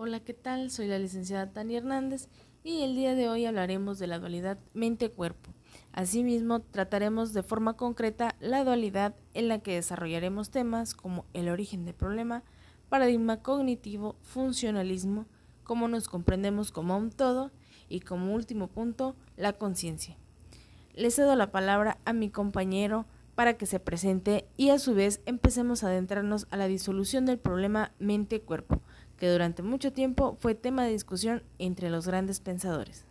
[0.00, 0.70] Hola, ¿qué tal?
[0.70, 2.28] Soy la licenciada Tania Hernández
[2.62, 5.50] y el día de hoy hablaremos de la dualidad mente-cuerpo.
[5.90, 11.84] Asimismo, trataremos de forma concreta la dualidad en la que desarrollaremos temas como el origen
[11.84, 12.44] del problema,
[12.88, 15.26] paradigma cognitivo, funcionalismo,
[15.64, 17.50] cómo nos comprendemos como un todo
[17.88, 20.16] y como último punto, la conciencia.
[20.94, 25.22] Le cedo la palabra a mi compañero para que se presente y a su vez
[25.26, 28.80] empecemos a adentrarnos a la disolución del problema mente-cuerpo,
[29.18, 33.04] que durante mucho tiempo fue tema de discusión entre los grandes pensadores.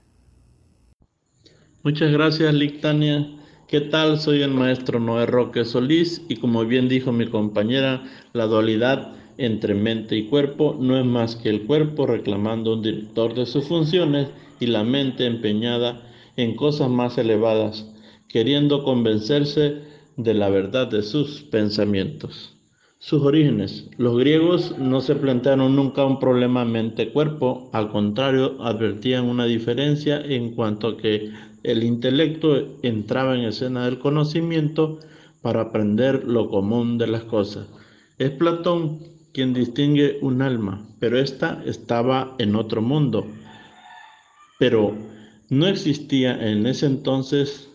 [1.83, 3.27] Muchas gracias, Lictania.
[3.67, 4.19] ¿Qué tal?
[4.19, 8.03] Soy el maestro Noé Roque Solís y como bien dijo mi compañera,
[8.33, 13.35] la dualidad entre mente y cuerpo no es más que el cuerpo reclamando un director
[13.35, 14.29] de sus funciones
[14.59, 16.01] y la mente empeñada
[16.37, 17.85] en cosas más elevadas,
[18.27, 19.81] queriendo convencerse
[20.15, 22.56] de la verdad de sus pensamientos.
[22.99, 23.87] Sus orígenes.
[23.97, 30.55] Los griegos no se plantearon nunca un problema mente-cuerpo, al contrario, advertían una diferencia en
[30.55, 31.31] cuanto a que
[31.61, 34.99] el intelecto entraba en escena del conocimiento
[35.43, 37.67] para aprender lo común de las cosas.
[38.17, 38.99] Es Platón
[39.31, 43.27] quien distingue un alma, pero ésta estaba en otro mundo.
[44.57, 44.95] Pero
[45.49, 47.69] no existía en ese entonces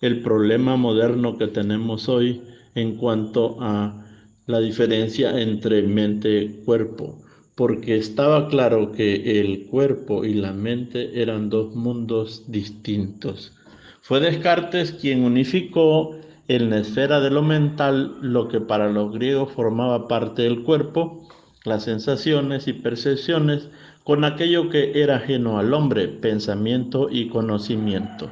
[0.00, 2.42] el problema moderno que tenemos hoy
[2.74, 4.03] en cuanto a
[4.46, 7.18] la diferencia entre mente y cuerpo,
[7.54, 13.52] porque estaba claro que el cuerpo y la mente eran dos mundos distintos.
[14.02, 16.16] Fue Descartes quien unificó
[16.48, 21.26] en la esfera de lo mental lo que para los griegos formaba parte del cuerpo,
[21.64, 23.70] las sensaciones y percepciones,
[24.02, 28.30] con aquello que era ajeno al hombre, pensamiento y conocimiento.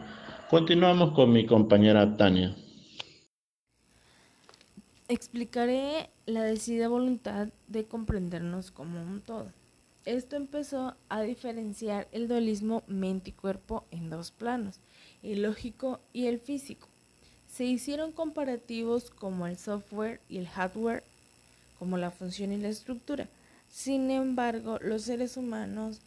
[0.50, 2.54] Continuamos con mi compañera Tania.
[5.12, 9.52] Explicaré la decidida voluntad de comprendernos como un todo.
[10.06, 14.80] Esto empezó a diferenciar el dualismo mente y cuerpo en dos planos,
[15.22, 16.88] el lógico y el físico.
[17.46, 21.04] Se hicieron comparativos como el software y el hardware,
[21.78, 23.28] como la función y la estructura.
[23.68, 26.00] Sin embargo, los seres humanos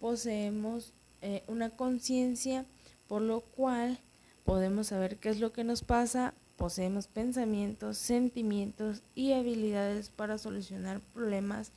[0.00, 2.64] poseemos eh, una conciencia,
[3.06, 3.98] por lo cual
[4.46, 11.00] podemos saber qué es lo que nos pasa, Poseemos pensamientos, sentimientos y habilidades para solucionar
[11.12, 11.70] problemas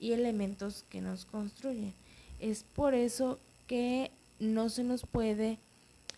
[0.00, 1.92] y elementos que nos construyen.
[2.40, 4.10] Es por eso que
[4.40, 5.58] no se nos puede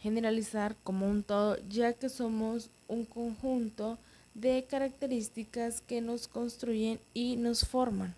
[0.00, 3.98] generalizar como un todo, ya que somos un conjunto
[4.34, 8.14] de características que nos construyen y nos forman.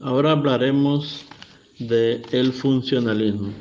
[0.00, 1.24] Ahora hablaremos
[1.78, 2.22] de
[2.52, 3.52] funcionalismo.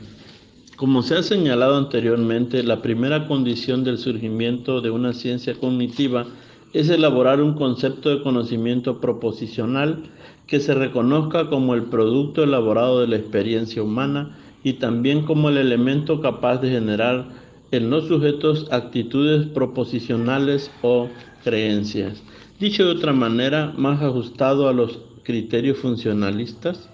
[0.82, 6.26] Como se ha señalado anteriormente, la primera condición del surgimiento de una ciencia cognitiva
[6.74, 10.02] es elaborar un concepto de conocimiento proposicional
[10.48, 15.58] que se reconozca como el producto elaborado de la experiencia humana y también como el
[15.58, 17.28] elemento capaz de generar
[17.70, 21.10] en los sujetos actitudes proposicionales o
[21.44, 22.24] creencias.
[22.60, 26.90] Dicho de otra manera, más ajustado a los criterios funcionalistas,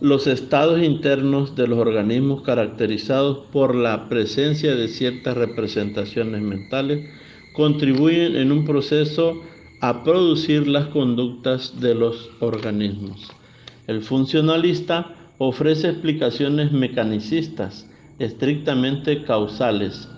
[0.00, 7.08] los estados internos de los organismos caracterizados por la presencia de ciertas representaciones mentales
[7.52, 9.42] contribuyen en un proceso
[9.80, 13.28] a producir las conductas de los organismos.
[13.88, 17.88] El funcionalista ofrece explicaciones mecanicistas,
[18.20, 20.08] estrictamente causales,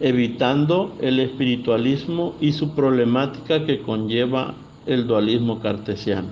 [0.00, 4.54] evitando el espiritualismo y su problemática que conlleva
[4.84, 6.28] el dualismo cartesiano.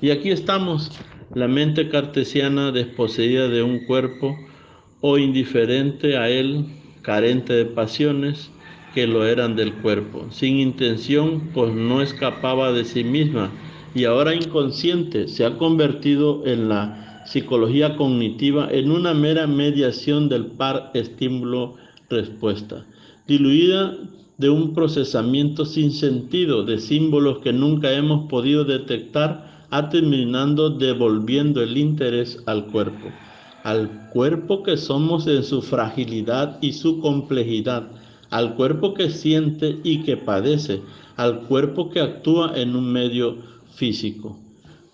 [0.00, 0.90] Y aquí estamos
[1.34, 4.36] la mente cartesiana desposeída de un cuerpo
[5.00, 6.66] o indiferente a él,
[7.02, 8.50] carente de pasiones
[8.94, 13.50] que lo eran del cuerpo, sin intención, pues no escapaba de sí misma
[13.94, 20.46] y ahora inconsciente se ha convertido en la psicología cognitiva en una mera mediación del
[20.46, 22.86] par estímulo-respuesta,
[23.26, 23.96] diluida
[24.38, 31.62] de un procesamiento sin sentido de símbolos que nunca hemos podido detectar a terminando devolviendo
[31.62, 33.10] el interés al cuerpo,
[33.64, 37.90] al cuerpo que somos en su fragilidad y su complejidad,
[38.30, 40.82] al cuerpo que siente y que padece,
[41.16, 43.38] al cuerpo que actúa en un medio
[43.74, 44.38] físico.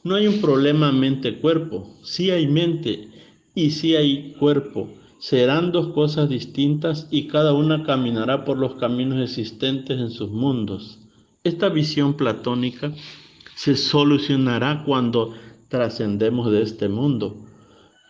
[0.04, 3.08] No hay un problema mente-cuerpo, sí hay mente
[3.54, 4.88] y sí hay cuerpo.
[5.18, 10.98] Serán dos cosas distintas y cada una caminará por los caminos existentes en sus mundos.
[11.44, 12.92] Esta visión platónica
[13.54, 15.34] se solucionará cuando
[15.69, 17.44] trascendemos de este mundo.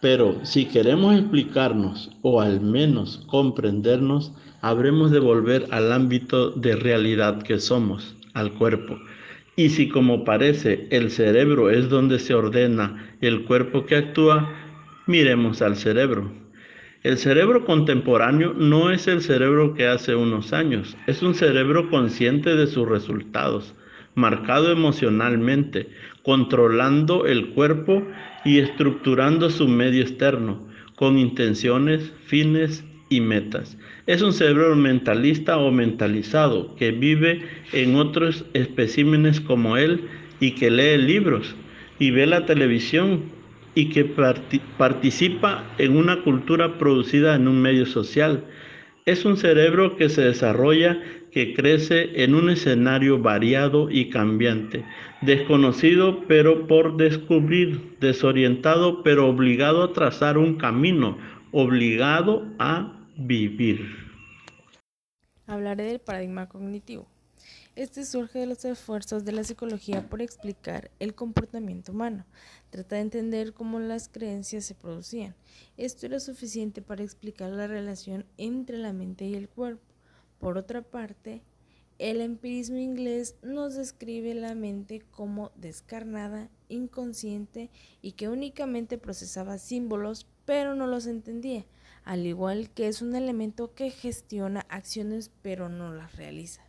[0.01, 7.43] Pero si queremos explicarnos o al menos comprendernos, habremos de volver al ámbito de realidad
[7.43, 8.99] que somos, al cuerpo,
[9.55, 14.51] Y si como parece el cerebro es donde se ordena el cuerpo que actúa,
[15.07, 16.33] miremos al cerebro.
[17.03, 22.57] El cerebro contemporáneo no es el cerebro que hace unos años, es un cerebro consciente
[22.57, 23.75] de sus resultados,
[24.15, 25.89] marcado emocionalmente,
[26.23, 28.07] controlando el cuerpo
[28.45, 30.67] y estructurando su medio externo,
[30.97, 33.77] con intenciones, fines y metas.
[34.07, 37.43] Es un cerebro mentalista o mentalizado que vive
[37.73, 40.09] en otros especímenes como él
[40.41, 41.55] y que lee libros
[41.99, 43.25] y ve la televisión
[43.75, 44.05] y que
[44.77, 48.45] participa en una cultura producida en un medio social.
[49.05, 51.01] Es un cerebro que se desarrolla,
[51.33, 54.85] que crece en un escenario variado y cambiante,
[55.23, 61.19] desconocido pero por descubrir, desorientado pero obligado a trazar un camino,
[61.51, 63.81] obligado a vivir.
[65.47, 67.12] Hablaré del paradigma cognitivo.
[67.77, 72.27] Este surge de los esfuerzos de la psicología por explicar el comportamiento humano.
[72.71, 75.35] Trata de entender cómo las creencias se producían.
[75.77, 79.83] Esto era suficiente para explicar la relación entre la mente y el cuerpo.
[80.39, 81.43] Por otra parte,
[81.99, 90.27] el empirismo inglés nos describe la mente como descarnada, inconsciente y que únicamente procesaba símbolos
[90.45, 91.65] pero no los entendía
[92.05, 96.63] al igual que es un elemento que gestiona acciones pero no las realiza.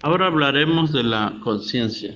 [0.00, 2.14] Ahora hablaremos de la conciencia.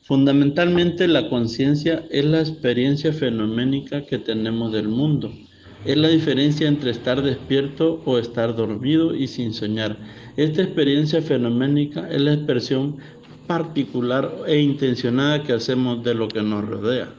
[0.00, 5.30] Fundamentalmente la conciencia es la experiencia fenoménica que tenemos del mundo.
[5.84, 9.98] Es la diferencia entre estar despierto o estar dormido y sin soñar.
[10.38, 12.96] Esta experiencia fenoménica es la expresión
[13.46, 17.10] particular e intencionada que hacemos de lo que nos rodea.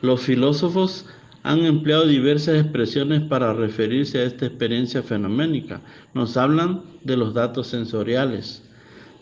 [0.00, 1.06] Los filósofos
[1.42, 5.82] han empleado diversas expresiones para referirse a esta experiencia fenoménica.
[6.14, 8.69] Nos hablan de los datos sensoriales,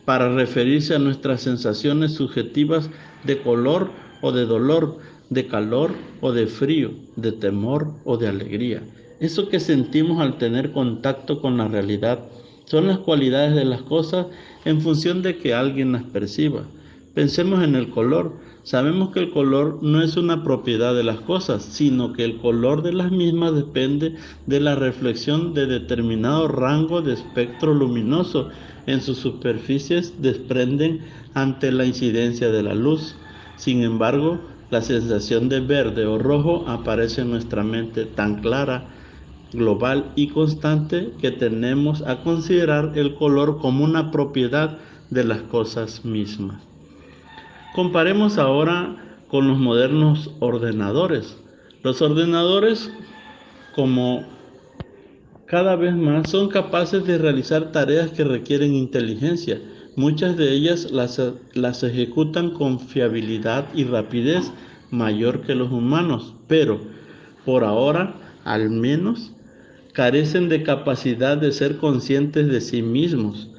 [0.08, 2.88] para referirse a nuestras sensaciones subjetivas
[3.24, 3.90] de color
[4.22, 5.90] o de dolor, de calor
[6.22, 8.82] o de frío, de temor o de alegría.
[9.20, 12.20] Eso que sentimos al tener contacto con la realidad
[12.64, 14.28] son las cualidades de las cosas
[14.64, 16.62] en función de que alguien las perciba.
[17.12, 18.32] Pensemos en el color.
[18.62, 22.82] Sabemos que el color no es una propiedad de las cosas, sino que el color
[22.82, 24.16] de las mismas depende
[24.46, 28.50] de la reflexión de determinado rango de espectro luminoso
[28.86, 33.16] en sus superficies desprenden ante la incidencia de la luz.
[33.54, 38.88] Sin embargo, la sensación de verde o rojo aparece en nuestra mente tan clara,
[39.52, 44.78] global y constante que tenemos a considerar el color como una propiedad
[45.10, 46.68] de las cosas mismas.
[47.72, 48.96] Comparemos ahora
[49.28, 51.36] con los modernos ordenadores.
[51.82, 52.90] Los ordenadores,
[53.74, 54.24] como
[55.46, 59.60] cada vez más, son capaces de realizar tareas que requieren inteligencia.
[59.96, 61.20] Muchas de ellas las,
[61.54, 64.50] las ejecutan con fiabilidad y rapidez
[64.90, 66.80] mayor que los humanos, pero
[67.44, 69.32] por ahora, al menos,
[69.92, 73.50] carecen de capacidad de ser conscientes de sí mismos.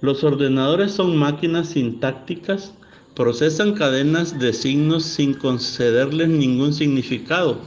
[0.00, 2.74] Los ordenadores son máquinas sintácticas
[3.14, 7.58] procesan cadenas de signos sin concederles ningún significado.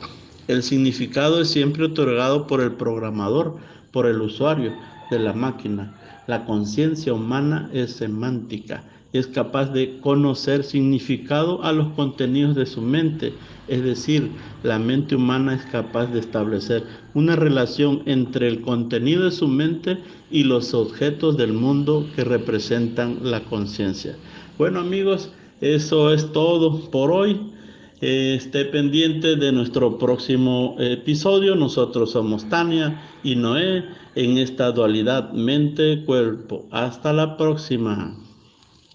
[0.48, 3.58] El significado es siempre otorgado por el programador,
[3.92, 4.74] por el usuario
[5.10, 5.94] de la máquina.
[6.28, 8.84] La conciencia humana es semántica,
[9.14, 13.34] es capaz de conocer significado a los contenidos de su mente,
[13.68, 14.32] es decir,
[14.64, 16.84] la mente humana es capaz de establecer
[17.14, 19.98] una relación entre el contenido de su mente
[20.30, 24.16] y los objetos del mundo que representan la conciencia.
[24.58, 27.54] Bueno amigos, eso es todo por hoy.
[28.02, 31.56] Esté pendiente de nuestro próximo episodio.
[31.56, 33.86] Nosotros somos Tania y Noé
[34.16, 36.68] en esta dualidad mente-cuerpo.
[36.72, 38.27] Hasta la próxima.